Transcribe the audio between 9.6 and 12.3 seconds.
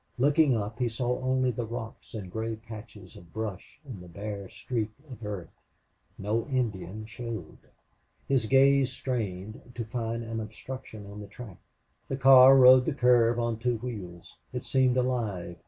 to find an obstruction on the track. The